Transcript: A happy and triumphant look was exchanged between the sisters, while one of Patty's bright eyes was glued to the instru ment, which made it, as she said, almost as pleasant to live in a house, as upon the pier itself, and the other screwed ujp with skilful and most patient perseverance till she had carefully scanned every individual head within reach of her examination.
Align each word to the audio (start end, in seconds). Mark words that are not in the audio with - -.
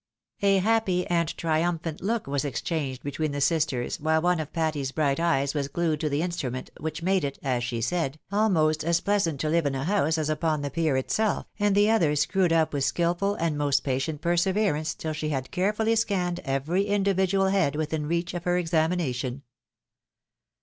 A 0.41 0.57
happy 0.57 1.05
and 1.05 1.29
triumphant 1.37 2.01
look 2.01 2.25
was 2.25 2.43
exchanged 2.43 3.03
between 3.03 3.33
the 3.33 3.39
sisters, 3.39 3.99
while 3.99 4.19
one 4.23 4.39
of 4.39 4.51
Patty's 4.51 4.91
bright 4.91 5.19
eyes 5.19 5.53
was 5.53 5.67
glued 5.67 5.99
to 5.99 6.09
the 6.09 6.21
instru 6.21 6.51
ment, 6.51 6.71
which 6.79 7.03
made 7.03 7.23
it, 7.23 7.37
as 7.43 7.63
she 7.63 7.81
said, 7.81 8.17
almost 8.31 8.83
as 8.83 8.99
pleasant 8.99 9.39
to 9.41 9.47
live 9.49 9.67
in 9.67 9.75
a 9.75 9.83
house, 9.83 10.17
as 10.17 10.27
upon 10.27 10.63
the 10.63 10.71
pier 10.71 10.97
itself, 10.97 11.45
and 11.59 11.75
the 11.75 11.91
other 11.91 12.15
screwed 12.15 12.49
ujp 12.49 12.71
with 12.71 12.83
skilful 12.83 13.35
and 13.35 13.59
most 13.59 13.83
patient 13.83 14.21
perseverance 14.21 14.95
till 14.95 15.13
she 15.13 15.29
had 15.29 15.51
carefully 15.51 15.95
scanned 15.95 16.39
every 16.45 16.85
individual 16.87 17.49
head 17.49 17.75
within 17.75 18.07
reach 18.07 18.33
of 18.33 18.43
her 18.43 18.57
examination. 18.57 19.43